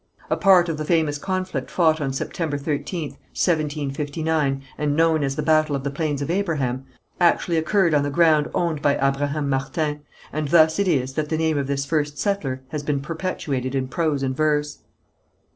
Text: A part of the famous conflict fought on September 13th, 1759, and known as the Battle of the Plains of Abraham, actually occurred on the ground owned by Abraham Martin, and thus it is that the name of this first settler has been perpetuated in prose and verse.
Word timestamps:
A 0.31 0.35
part 0.35 0.67
of 0.67 0.77
the 0.77 0.83
famous 0.83 1.19
conflict 1.19 1.69
fought 1.69 2.01
on 2.01 2.11
September 2.11 2.57
13th, 2.57 3.17
1759, 3.37 4.63
and 4.75 4.95
known 4.95 5.23
as 5.23 5.35
the 5.35 5.43
Battle 5.43 5.75
of 5.75 5.83
the 5.83 5.91
Plains 5.91 6.23
of 6.23 6.31
Abraham, 6.31 6.85
actually 7.19 7.55
occurred 7.55 7.93
on 7.93 8.01
the 8.01 8.09
ground 8.09 8.49
owned 8.55 8.81
by 8.81 8.95
Abraham 8.95 9.47
Martin, 9.47 9.99
and 10.33 10.47
thus 10.47 10.79
it 10.79 10.87
is 10.87 11.13
that 11.13 11.29
the 11.29 11.37
name 11.37 11.59
of 11.59 11.67
this 11.67 11.85
first 11.85 12.17
settler 12.17 12.63
has 12.69 12.81
been 12.81 12.99
perpetuated 12.99 13.75
in 13.75 13.87
prose 13.87 14.23
and 14.23 14.35
verse. 14.35 14.79